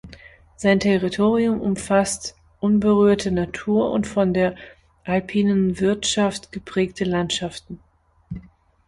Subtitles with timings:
[0.55, 4.55] Sein Territorium umfasst unberührte Natur und von der
[5.03, 7.77] alpinen Wirtschaft geprägte Landschaften.